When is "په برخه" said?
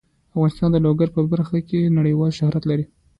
1.15-1.57